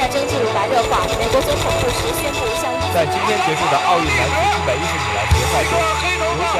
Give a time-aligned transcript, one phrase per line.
[0.00, 5.72] 战争进入白热化，美国总统布什宣布向在今天结束的奥运男子一百一十米栏决赛中，
[6.16, 6.56] 刘翔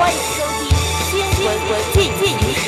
[0.00, 0.66] 欢迎收听
[1.06, 2.66] 《新闻文近近于时》。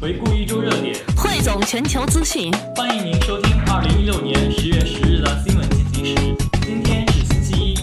[0.00, 6.34] 回顾一周热点，汇总全球资讯，欢迎您收听二零一六年十月十日的新闻进行时。
[6.62, 7.74] 今天是星期一。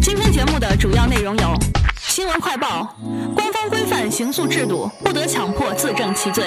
[0.00, 1.52] 今天节目的主要内容有：
[2.00, 2.96] 新闻快报，
[4.18, 6.42] 刑诉制度，不得强迫自证其罪；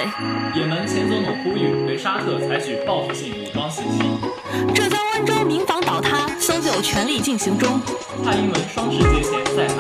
[0.54, 7.80] 也门前总统呼吁对沙特采取报复性武装袭击；浙江温州民房倒塌，搜救全力进行中；
[8.26, 9.78] 蔡英文双十节前再谈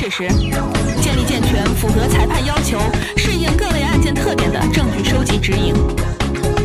[0.00, 0.26] 事实，
[1.02, 2.78] 建立健全符合裁判要求、
[3.18, 5.74] 适应各类案件特点的证据收集指引。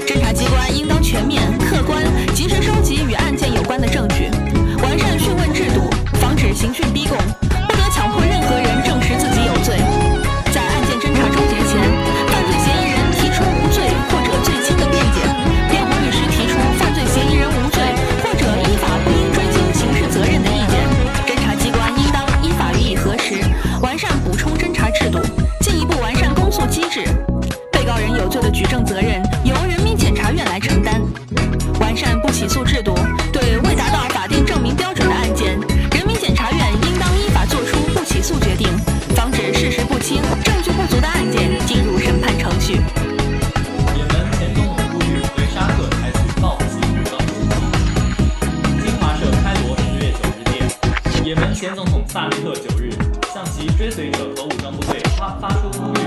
[0.07, 2.01] 侦查机关应当全面、客观、
[2.33, 4.29] 及时收集与案件有关的证据，
[4.81, 5.81] 完善讯问制度，
[6.13, 7.17] 防止刑讯逼供，
[51.55, 52.91] 前总统萨利赫九日
[53.33, 55.99] 向其追随者和武装部队发发出呼吁，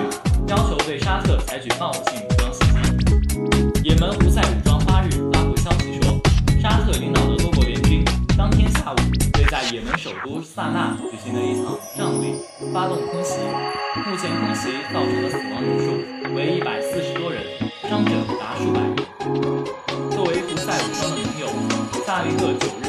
[0.47, 3.83] 要求对沙特采取报复性武装袭击。
[3.83, 6.21] 也门胡塞武装八日发布消息说，
[6.61, 8.05] 沙特领导的多国联军
[8.37, 8.97] 当天下午
[9.33, 12.35] 对在也门首都萨那举行的一场葬礼
[12.71, 13.39] 发动空袭，
[14.05, 17.43] 目前空袭造成的死亡人数为一百四十多人，
[17.89, 18.97] 伤者达数百人。
[20.11, 21.49] 作为胡塞武装的盟友，
[22.05, 22.88] 萨利赫九日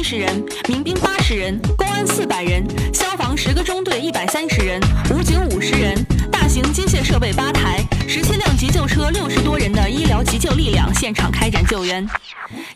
[0.00, 4.80] 七十人民兵八十人公安四百人消防十个中队一百三十人
[5.10, 5.94] 武警五十人
[6.32, 12.08] 大型机械设备八台十七辆急救车六十多人的医疗急救力量现场开展救援。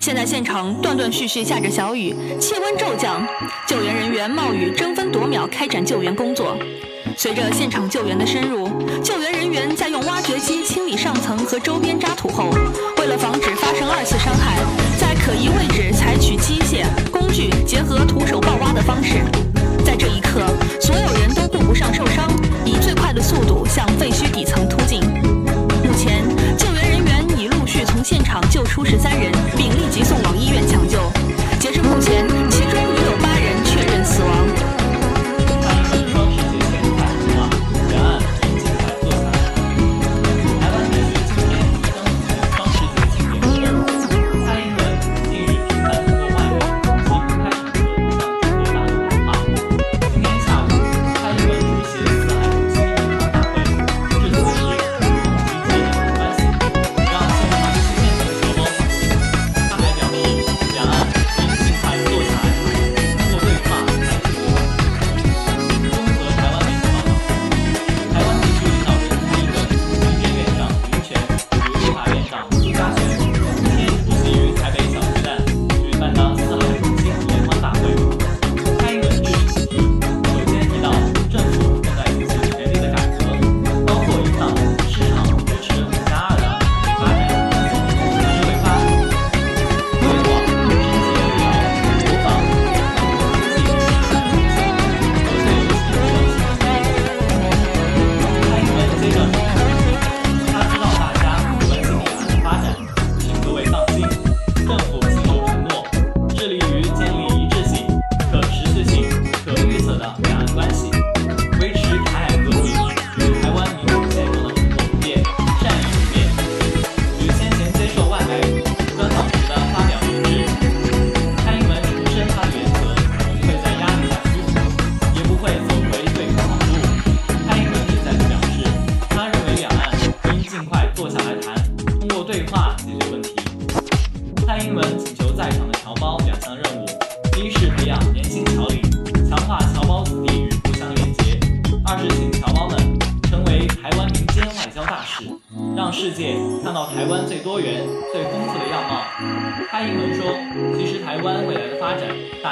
[0.01, 3.27] 现在现场断断续续下着小雨气温骤降
[3.67, 6.55] 救援人员冒雨争分夺秒开展救援工作。
[7.17, 8.69] 随着现场救援的深入
[9.03, 12.51] 救援人员在用挖掘机清理上层和周边渣土后
[12.99, 13.54] 为了防止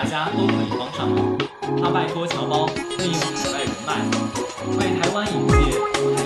[0.03, 1.39] 大家都可以帮上忙。
[1.81, 2.67] 他拜托侨胞
[2.99, 3.95] 利用海外人脉
[4.77, 6.22] 为台湾引荐。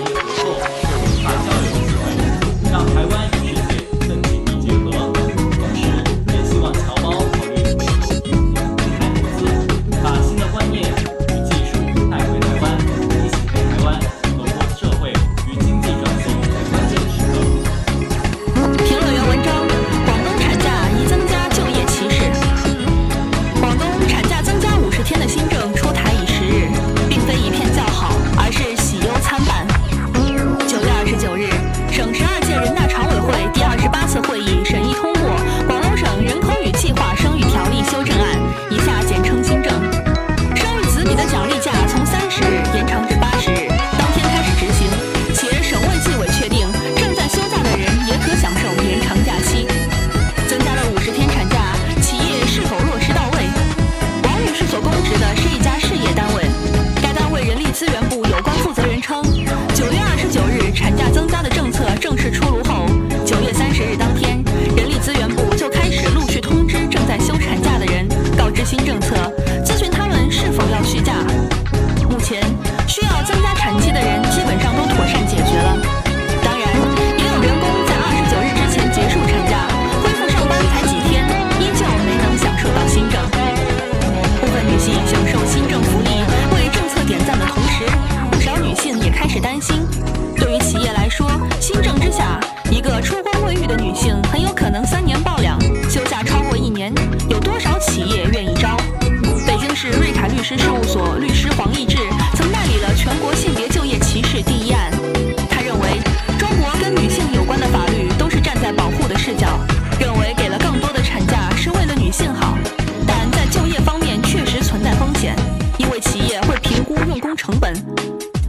[117.37, 117.73] 成本。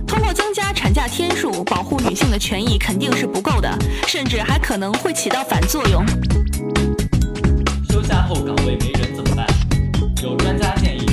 [0.07, 3.71] 通过增加产假天数，保护女性的权益肯定是不够的，
[4.07, 6.05] 甚至还可能会起到反作用。
[7.91, 9.47] 休假后岗位没人怎么办？
[10.23, 11.07] 有专家建议，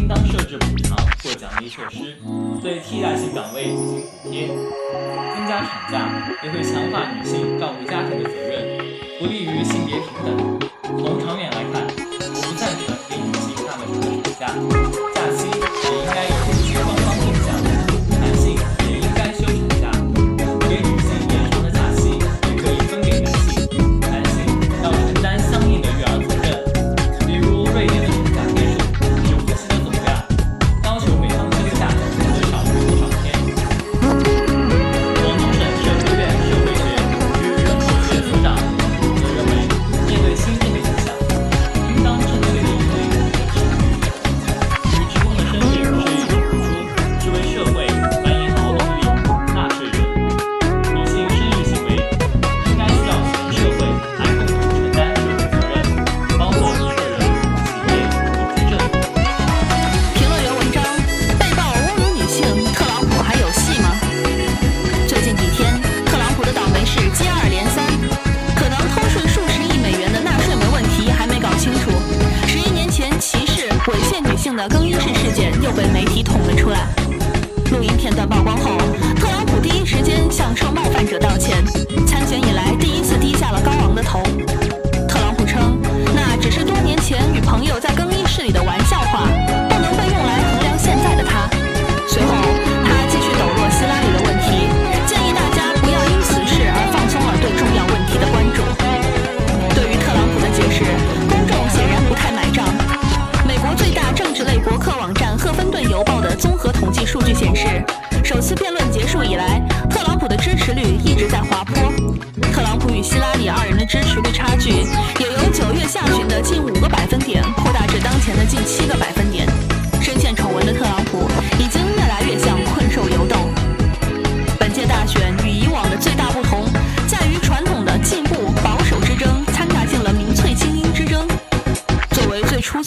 [0.00, 2.16] 应当设置补偿或奖励措施，
[2.62, 4.48] 对替代性岗位进行补贴。
[4.48, 8.78] 增加产假也会强化女性照顾家庭的责任，
[9.20, 10.58] 不利于性别平等。
[10.82, 15.07] 从长远来看，我不赞成给女性那么长的产假。
[74.58, 76.88] 的更衣室事件又被媒体捅了出来。
[77.70, 78.76] 录音片段曝光后
[79.14, 81.64] 特朗普第一时间向受冒犯者道歉
[82.06, 84.20] 参选以来第一次低下了高昂的头。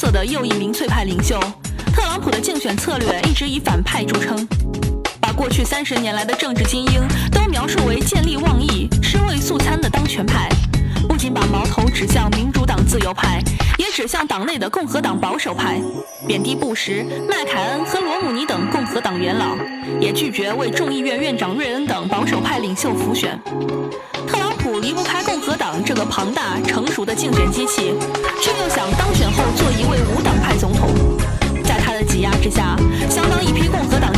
[0.01, 1.39] 色的又一民粹派领袖
[1.93, 4.48] 特朗普的竞选策略一直以反派著称。
[5.22, 10.50] 把过去三十年来的政治精英都描述为见利忘义吃味素餐的当权派
[11.08, 13.43] 不仅把矛头指向民主党自由派
[13.77, 15.79] 也指向党内的共和党保守派。
[16.27, 19.55] 贬低布什麦凯恩和罗姆尼等共和党元老
[20.00, 23.39] 也拒绝为众议院院长瑞恩等保守派领袖辅选。
[24.27, 27.93] 特朗普离不开共党这个庞大成熟的竞选机器
[28.41, 30.89] 却又想当选后做一位无党派总统。
[31.63, 32.75] 在他的挤压之下
[33.10, 34.11] 相当一批共和党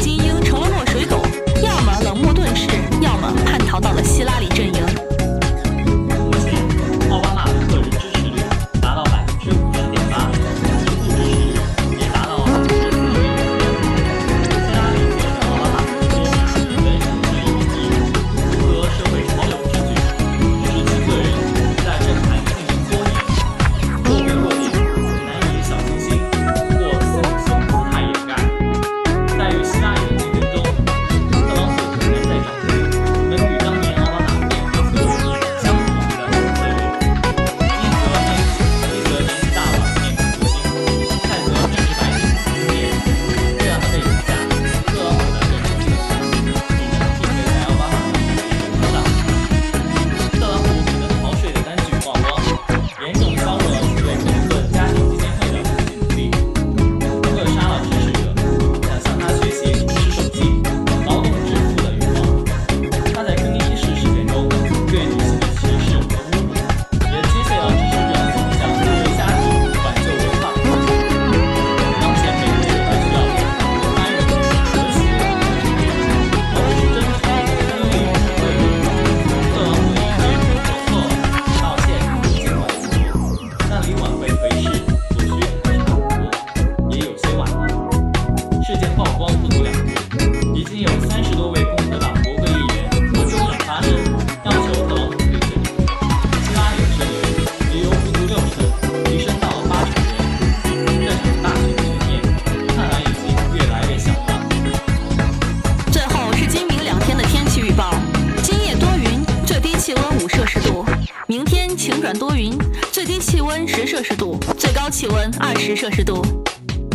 [114.93, 116.21] 气温二十摄氏度。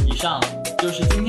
[0.06, 0.40] 以上
[0.78, 1.27] 就是今天